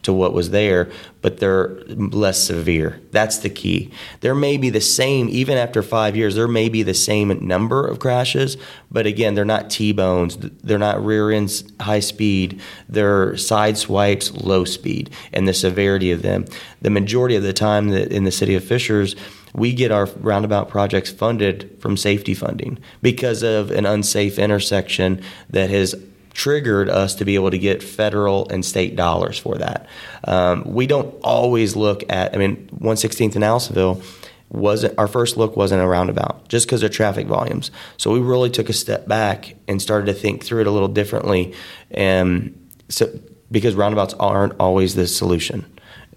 [0.06, 3.02] to what was there, but they're less severe.
[3.12, 3.92] That's the key.
[4.22, 7.86] There may be the same, even after five years, there may be the same number
[7.86, 8.56] of crashes,
[8.92, 14.32] but again, they're not T bones, they're not rear ends high speed, they're side swipes
[14.32, 16.46] low speed, and the severity of them.
[16.82, 19.16] The majority of the time that in the city of Fishers,
[19.56, 25.70] we get our roundabout projects funded from safety funding because of an unsafe intersection that
[25.70, 25.96] has
[26.34, 29.88] triggered us to be able to get federal and state dollars for that.
[30.26, 34.04] Um, we don't always look at, I mean, 116th and Aliceville
[34.50, 37.72] wasn't our first look wasn't a roundabout just because of traffic volumes.
[37.98, 40.88] So we really took a step back and started to think through it a little
[40.88, 41.54] differently,
[41.90, 43.10] and so
[43.52, 45.66] because roundabouts aren't always the solution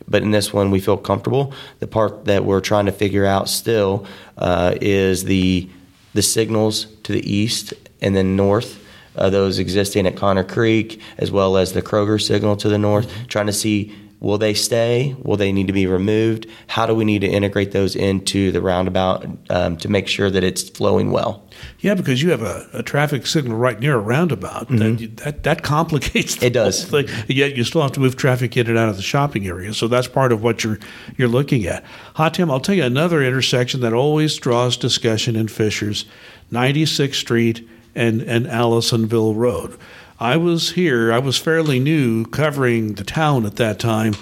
[0.06, 1.52] but in this one we feel comfortable.
[1.80, 4.06] The part that we're trying to figure out still
[4.37, 5.68] uh, is the
[6.14, 8.84] the signals to the east and then north.
[9.16, 13.12] Uh, those existing at Connor Creek, as well as the Kroger signal to the north,
[13.26, 15.14] trying to see Will they stay?
[15.22, 16.46] Will they need to be removed?
[16.66, 20.42] How do we need to integrate those into the roundabout um, to make sure that
[20.42, 21.48] it's flowing well?
[21.81, 24.68] Yeah, because you have a, a traffic signal right near a roundabout.
[24.68, 24.96] Mm-hmm.
[24.96, 26.85] That, that, that complicates it does.
[26.85, 27.07] Thing.
[27.28, 29.72] Yet you still have to move traffic in and out of the shopping area.
[29.72, 30.78] So that's part of what you're
[31.16, 31.85] you're looking at.
[32.16, 36.07] Hatem, I'll tell you another intersection that always draws discussion in Fishers,
[36.52, 39.78] 96th Street and and Allisonville Road.
[40.20, 44.14] I was here, I was fairly new covering the town at that time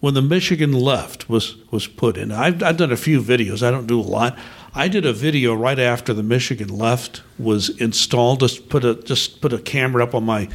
[0.00, 2.32] when the Michigan left was, was put in.
[2.32, 4.38] I've, I've done a few videos, I don't do a lot.
[4.74, 8.40] I did a video right after the Michigan left was installed.
[8.40, 10.48] Just put a just put a camera up on my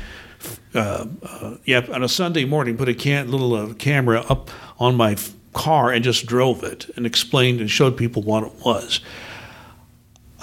[0.74, 2.78] uh, uh, yeah on a Sunday morning.
[2.78, 5.18] Put a can, little uh, camera up on my
[5.54, 9.02] car and just drove it and explained and showed people what it was.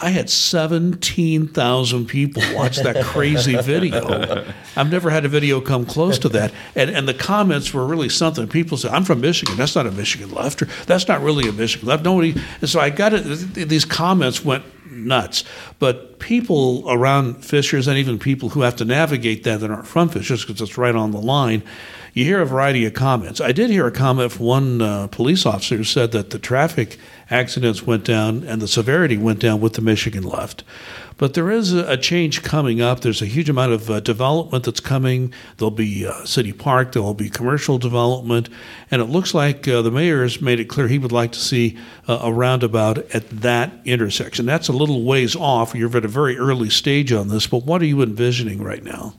[0.05, 4.45] I had 17,000 people watch that crazy video.
[4.77, 6.53] I've never had a video come close to that.
[6.75, 8.47] And, and the comments were really something.
[8.47, 9.57] People said, I'm from Michigan.
[9.57, 10.61] That's not a Michigan left.
[10.61, 12.05] Or, That's not really a Michigan left.
[12.05, 12.39] Nobody.
[12.61, 13.23] And so I got it.
[13.55, 15.43] These comments went nuts.
[15.79, 20.11] But people around Fishers and even people who have to navigate that that aren't from
[20.11, 21.63] Fishers because it's right on the line,
[22.13, 23.41] you hear a variety of comments.
[23.41, 26.99] I did hear a comment from one uh, police officer who said that the traffic
[27.31, 30.65] accidents went down and the severity went down with the Michigan left.
[31.17, 33.01] But there is a, change coming up.
[33.01, 35.33] There's a huge amount of uh, development that's coming.
[35.57, 38.49] There'll be uh, city park, there'll be commercial development,
[38.91, 41.39] and it looks like uh, the mayor has made it clear he would like to
[41.39, 44.45] see a roundabout at that intersection.
[44.45, 45.75] That's a little ways off.
[45.75, 49.15] You're at a very early stage on this, but what are you envisioning right now?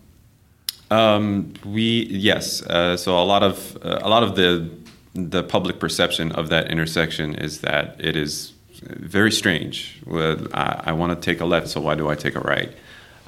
[0.92, 2.62] Um, we yes.
[2.62, 4.70] Uh, so a lot of uh, a lot of the
[5.16, 10.02] the public perception of that intersection is that it is very strange.
[10.06, 12.72] Well, I, I want to take a left, so why do I take a right?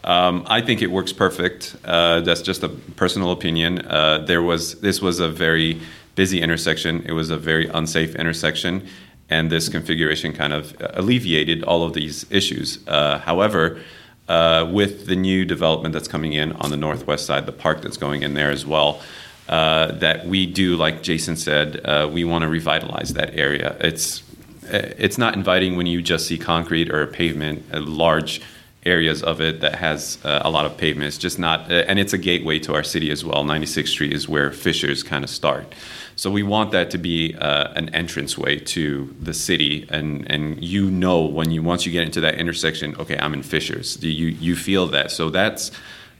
[0.03, 1.75] Um, I think it works perfect.
[1.83, 3.85] Uh, that's just a personal opinion.
[3.85, 5.81] Uh, there was this was a very
[6.15, 7.03] busy intersection.
[7.05, 8.85] It was a very unsafe intersection,
[9.29, 12.85] and this configuration kind of alleviated all of these issues.
[12.87, 13.81] Uh, however,
[14.27, 17.97] uh, with the new development that's coming in on the northwest side, the park that's
[17.97, 19.01] going in there as well.
[19.47, 23.77] Uh, that we do, like Jason said, uh, we want to revitalize that area.
[23.79, 24.23] It's
[24.69, 28.41] it's not inviting when you just see concrete or pavement, large
[28.85, 31.07] areas of it that has uh, a lot of pavement.
[31.09, 33.43] It's just not, uh, and it's a gateway to our city as well.
[33.43, 35.73] 96th Street is where Fishers kind of start.
[36.15, 40.89] So we want that to be uh, an entranceway to the city, and and you
[40.89, 44.01] know when you once you get into that intersection, okay, I'm in Fishers.
[44.01, 45.11] You you feel that.
[45.11, 45.71] So that's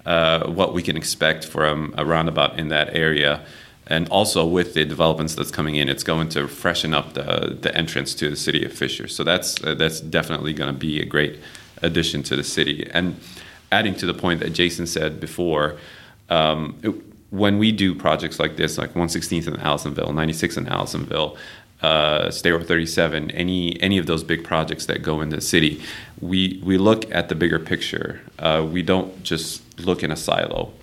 [0.08, 3.42] uh, what we can expect from a roundabout in that area.
[3.88, 7.76] And also with the developments that's coming in, it's going to freshen up the, the
[7.76, 9.10] entrance to the city of Fisher.
[9.10, 11.40] So that's uh, that's definitely going to be a great
[11.82, 12.90] addition to the city.
[12.94, 13.20] And
[13.72, 15.78] adding to the point that Jason said before,
[16.30, 16.96] um, it,
[17.30, 21.38] when we do projects like this, like 116th and Allisonville, 96th and Allisonville,
[21.82, 25.82] uh, State 37, any any of those big projects that go into the city,
[26.22, 28.22] we we look at the bigger picture.
[28.40, 30.74] Uh, we don't just look in a silo.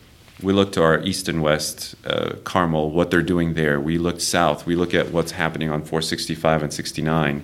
[0.42, 3.80] We look to our east and west, uh, Carmel, what they're doing there.
[3.80, 4.66] We look south.
[4.66, 7.42] We look at what's happening on 465 and 69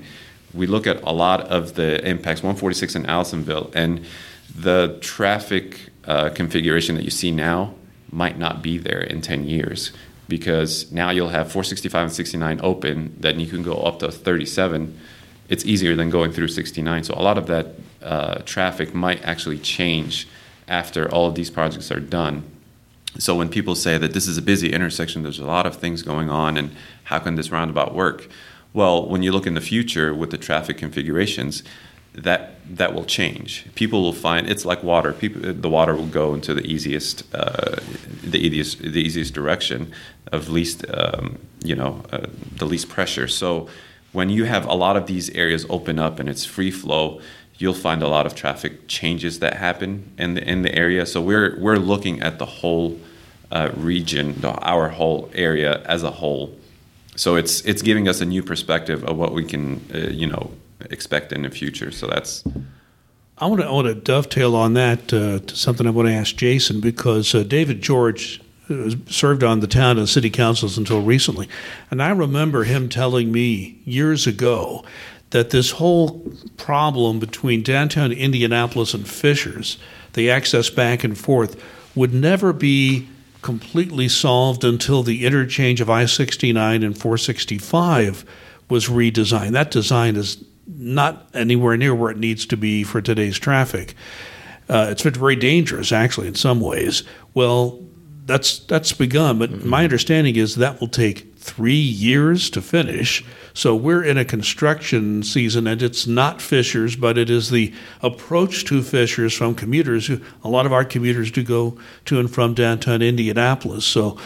[0.53, 4.05] we look at a lot of the impacts, 146 in Allisonville, and
[4.55, 7.75] the traffic uh, configuration that you see now
[8.11, 9.93] might not be there in 10 years
[10.31, 14.99] because now you'll have 465 and 69 open, then you can go up to 37.
[15.51, 17.05] It's easier than going through 69.
[17.05, 20.27] So a lot of that uh, traffic might actually change
[20.69, 22.45] after all of these projects are done.
[23.19, 26.03] So when people say that this is a busy intersection, there's a lot of things
[26.03, 26.71] going on, and
[27.05, 28.29] how can this roundabout work?
[28.73, 31.65] Well, when you look in the future with the traffic configurations,
[32.23, 33.67] that that will change.
[33.75, 35.13] People will find it's like water.
[35.13, 37.77] People, the water will go into the easiest, uh,
[38.23, 39.93] the easiest, the easiest direction
[40.31, 43.27] of least, um, you know, uh, the least pressure.
[43.27, 43.69] So
[44.13, 47.21] when you have a lot of these areas open up and it's free flow,
[47.59, 51.07] you'll find a lot of traffic changes that happen in the in the area.
[51.07, 53.01] So we're we're looking at the whole
[53.51, 56.55] uh, region, our whole area as a whole
[57.17, 60.51] so it's it's giving us a new perspective of what we can uh, you know
[60.91, 61.91] expect in the future.
[61.91, 62.45] So that's.
[63.39, 66.15] I want to I want to dovetail on that uh, to something I want to
[66.15, 71.01] ask Jason because uh, David George uh, served on the town and city councils until
[71.01, 71.49] recently,
[71.91, 74.85] and I remember him telling me years ago
[75.31, 79.79] that this whole problem between downtown Indianapolis and Fishers,
[80.13, 81.63] the access back and forth,
[81.95, 83.09] would never be
[83.43, 88.25] completely solved until the interchange of I 69 and 465
[88.69, 89.53] was redesigned.
[89.53, 90.45] That design is
[90.77, 93.95] not anywhere near where it needs to be for today's traffic.
[94.69, 97.03] Uh, it's been very dangerous, actually, in some ways.
[97.35, 97.81] Well,
[98.27, 99.69] that's that's begun, but mm-hmm.
[99.69, 103.25] my understanding is that will take three years to finish.
[103.53, 108.65] So we're in a construction season, and it's not Fishers, but it is the approach
[108.67, 110.07] to Fishers from commuters.
[110.07, 113.85] Who a lot of our commuters do go to and from downtown Indianapolis.
[113.85, 114.19] So,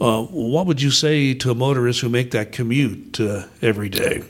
[0.00, 4.24] uh, what would you say to motorists who make that commute uh, every day?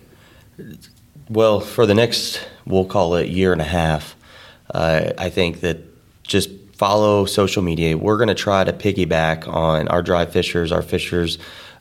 [1.31, 4.15] Well, for the next, we'll call it year and a half,
[4.75, 5.79] uh, I think that
[6.23, 7.97] just follow social media.
[7.97, 11.39] We're going to try to piggyback on our Drive Fishers, our Fishers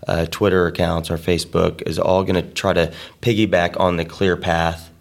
[0.08, 4.38] uh, Twitter accounts, our Facebook is all going to try to piggyback on the Clear
[4.38, 4.92] Path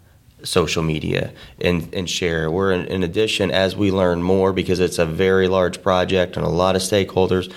[0.43, 2.51] social media and, and share.
[2.51, 6.45] We're in, in, addition, as we learn more, because it's a very large project and
[6.45, 7.51] a lot of stakeholders,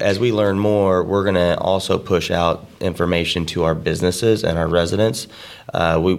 [0.00, 4.58] as we learn more, we're going to also push out information to our businesses and
[4.58, 5.28] our residents.
[5.72, 6.18] Uh, we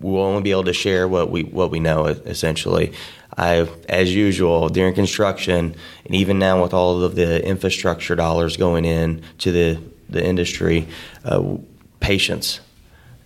[0.00, 2.92] we'll only be able to share what we what we know essentially.
[3.36, 8.84] I, as usual, during construction, and even now with all of the infrastructure dollars going
[8.84, 10.88] in to the the industry,
[11.24, 11.56] uh,
[12.00, 12.60] patience.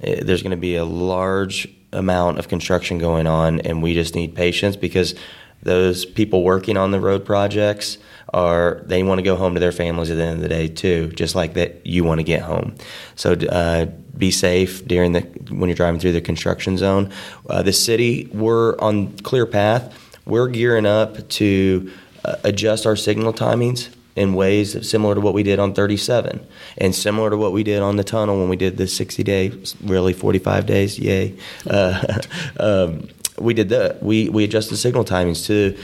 [0.02, 4.14] Eh, there's going to be a large amount of construction going on, and we just
[4.14, 5.14] need patience because
[5.62, 7.98] those people working on the road projects
[8.34, 10.66] are they want to go home to their families at the end of the day
[10.66, 12.74] too, just like that you want to get home.
[13.14, 13.86] So uh,
[14.16, 17.12] be safe during the when you're driving through the construction zone.
[17.48, 19.98] Uh, the city we're on clear path.
[20.24, 21.92] We're gearing up to
[22.24, 26.46] uh, adjust our signal timings in ways similar to what we did on 37
[26.78, 29.76] and similar to what we did on the tunnel when we did the 60 days,
[29.82, 31.34] really 45 days, yay.
[31.68, 32.18] Uh,
[32.60, 33.08] um,
[33.38, 34.02] we did that.
[34.02, 35.76] We, we adjusted signal timings to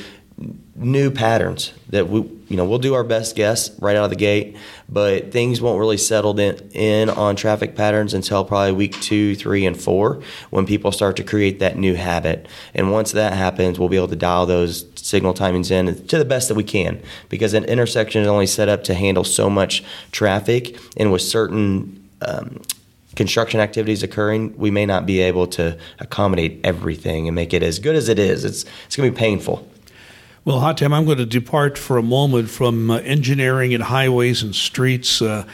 [0.76, 4.16] new patterns that we you know we'll do our best guess right out of the
[4.16, 4.57] gate
[4.89, 9.66] but things won't really settle in, in on traffic patterns until probably week two three
[9.66, 13.89] and four when people start to create that new habit and once that happens we'll
[13.89, 17.00] be able to dial those signal timings in to the best that we can
[17.30, 19.82] because an intersection is only set up to handle so much
[20.12, 22.61] traffic and with certain um,
[23.16, 27.78] construction activities occurring, we may not be able to accommodate everything and make it as
[27.78, 28.44] good as it is.
[28.44, 29.68] It's it's going to be painful.
[30.44, 34.54] Well, Hatem, I'm going to depart for a moment from uh, engineering and highways and
[34.54, 35.20] streets.
[35.20, 35.44] Uh,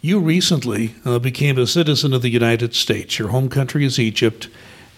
[0.00, 3.18] you recently uh, became a citizen of the United States.
[3.18, 4.48] Your home country is Egypt.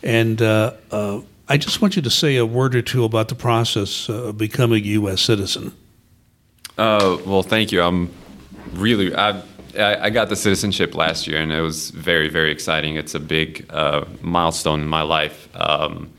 [0.02, 3.34] And uh, uh, I just want you to say a word or two about the
[3.34, 5.20] process of becoming a U.S.
[5.20, 5.74] citizen.
[6.78, 7.82] Uh, well, thank you.
[7.82, 8.10] I'm
[8.72, 9.42] really, I,
[9.76, 12.96] I got the citizenship last year, and it was very, very exciting.
[12.96, 13.70] It's a big
[14.22, 15.48] milestone in my life.
[15.54, 16.10] Um,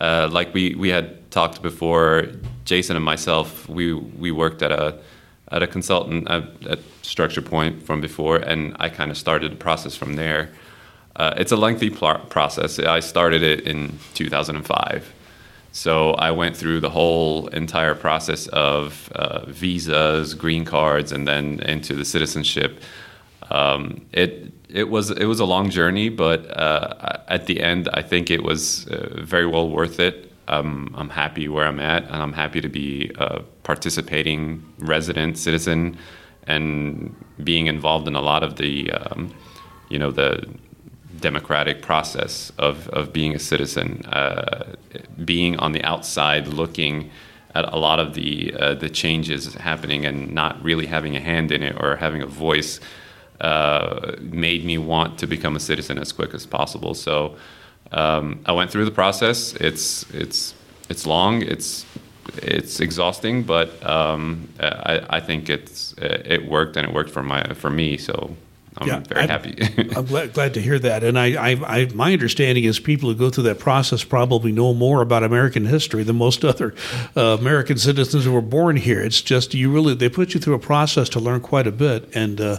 [0.00, 2.28] like we, we had talked before,
[2.64, 4.98] Jason and myself, we we worked at a
[5.52, 9.56] at a consultant at, at Structure Point from before, and I kind of started the
[9.56, 10.50] process from there.
[11.16, 12.78] Uh, it's a lengthy pl- process.
[12.78, 15.12] I started it in 2005.
[15.72, 21.60] So I went through the whole entire process of uh, visas, green cards, and then
[21.60, 22.80] into the citizenship.
[23.50, 28.02] Um, it it was it was a long journey, but uh, at the end, I
[28.02, 30.32] think it was uh, very well worth it.
[30.48, 35.98] I'm, I'm happy where I'm at, and I'm happy to be a participating resident, citizen,
[36.46, 39.34] and being involved in a lot of the, um,
[39.88, 40.46] you know, the
[41.20, 44.04] democratic process of, of being a citizen.
[44.06, 44.74] Uh,
[45.24, 47.10] being on the outside, looking
[47.54, 51.50] at a lot of the uh, the changes happening, and not really having a hand
[51.50, 52.80] in it or having a voice,
[53.40, 56.94] uh, made me want to become a citizen as quick as possible.
[56.94, 57.36] So
[57.92, 59.54] um, I went through the process.
[59.54, 60.54] It's it's
[60.88, 61.42] it's long.
[61.42, 61.86] It's
[62.42, 67.54] it's exhausting, but um, I, I, think it's it worked and it worked for my
[67.54, 67.96] for me.
[67.96, 68.36] So
[68.78, 69.56] I'm yeah, very I'm, happy.
[69.96, 71.02] I'm glad, glad, to hear that.
[71.02, 74.74] And I, I, I, my understanding is people who go through that process probably know
[74.74, 76.74] more about American history than most other
[77.16, 79.00] uh, American citizens who were born here.
[79.00, 82.14] It's just you really they put you through a process to learn quite a bit
[82.14, 82.40] and.
[82.40, 82.58] Uh,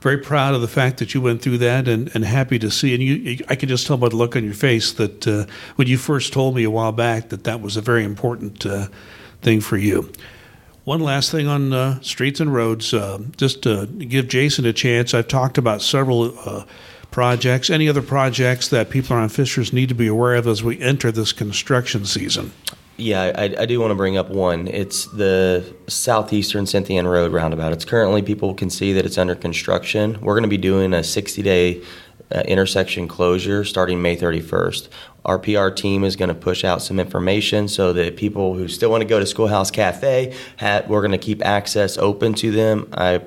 [0.00, 2.92] very proud of the fact that you went through that and, and happy to see.
[2.92, 5.46] And you, I can just tell by the look on your face that uh,
[5.76, 8.88] when you first told me a while back that that was a very important uh,
[9.42, 10.10] thing for you.
[10.84, 15.14] One last thing on uh, streets and roads, uh, just to give Jason a chance.
[15.14, 16.64] I've talked about several uh,
[17.12, 17.70] projects.
[17.70, 21.12] Any other projects that people on Fishers need to be aware of as we enter
[21.12, 22.50] this construction season?
[22.96, 24.66] Yeah, I, I do want to bring up one.
[24.66, 27.72] It's the southeastern Cyntheanne Road roundabout.
[27.72, 30.18] It's currently, people can see that it's under construction.
[30.20, 31.80] We're going to be doing a 60 day
[32.34, 34.88] uh, intersection closure starting May 31st.
[35.24, 38.90] Our PR team is going to push out some information so that people who still
[38.90, 42.88] want to go to Schoolhouse Cafe, we're going to keep access open to them.
[42.92, 43.22] I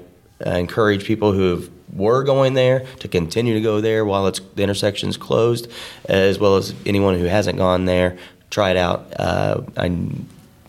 [0.45, 5.17] encourage people who were going there to continue to go there while it's, the is
[5.17, 5.71] closed,
[6.05, 8.17] as well as anyone who hasn't gone there
[8.49, 9.13] try it out.
[9.19, 10.07] Uh, I,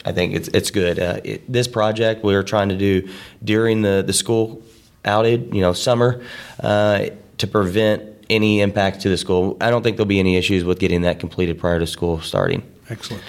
[0.04, 0.98] I think it's it's good.
[0.98, 3.08] Uh, it, this project we are trying to do
[3.42, 4.62] during the, the school
[5.04, 6.22] outage, you know, summer,
[6.60, 7.06] uh,
[7.38, 9.56] to prevent any impact to the school.
[9.60, 12.62] I don't think there'll be any issues with getting that completed prior to school starting.
[12.88, 13.24] Excellent.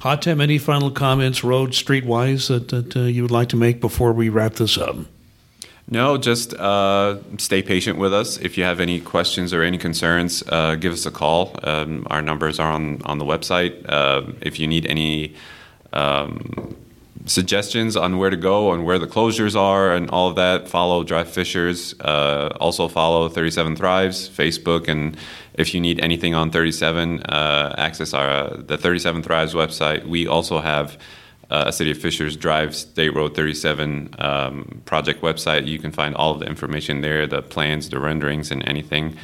[0.00, 3.80] Hatem, any final comments, road, street wise, that, that uh, you would like to make
[3.80, 4.96] before we wrap this up?
[5.88, 8.38] No, just uh, stay patient with us.
[8.38, 11.54] If you have any questions or any concerns, uh, give us a call.
[11.64, 13.84] Um, our numbers are on, on the website.
[13.88, 15.34] Uh, if you need any
[15.92, 16.76] um,
[17.26, 21.04] suggestions on where to go and where the closures are and all of that, follow
[21.04, 21.94] Drive Fishers.
[22.00, 24.88] Uh, also follow 37 Thrives, Facebook.
[24.88, 25.16] And
[25.54, 30.06] if you need anything on 37, uh, access our the 37 Thrives website.
[30.06, 30.98] We also have
[31.50, 35.66] uh, City of Fishers Drive State Road 37 um, project website.
[35.66, 39.16] You can find all of the information there, the plans, the renderings, and anything.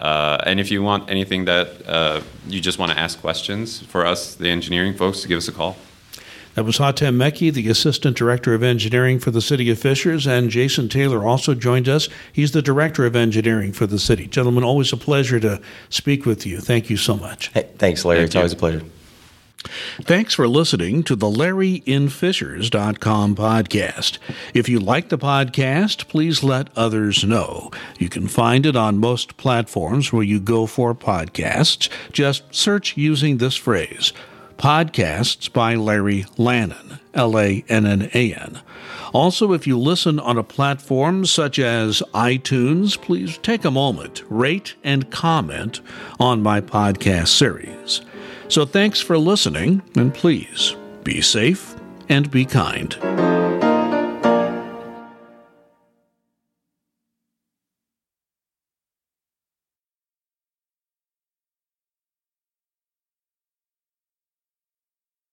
[0.00, 4.06] Uh, and if you want anything that uh, you just want to ask questions for
[4.06, 5.76] us, the engineering folks, give us a call.
[6.54, 10.50] That was Hatem Mekki, the Assistant Director of Engineering for the City of Fishers, and
[10.50, 12.08] Jason Taylor also joined us.
[12.32, 14.28] He's the Director of Engineering for the city.
[14.28, 16.60] Gentlemen, always a pleasure to speak with you.
[16.60, 17.48] Thank you so much.
[17.48, 18.20] Hey, thanks, Larry.
[18.20, 18.40] Thank it's you.
[18.40, 18.82] always a pleasure.
[20.02, 24.18] Thanks for listening to the LarryInFishers.com podcast.
[24.52, 27.70] If you like the podcast, please let others know.
[27.98, 31.88] You can find it on most platforms where you go for podcasts.
[32.12, 34.12] Just search using this phrase
[34.56, 38.60] Podcasts by Larry Lannan, L A N N A N.
[39.12, 44.74] Also, if you listen on a platform such as iTunes, please take a moment, rate,
[44.82, 45.80] and comment
[46.18, 48.00] on my podcast series.
[48.48, 50.74] So thanks for listening, and please
[51.04, 51.76] be safe
[52.08, 53.33] and be kind.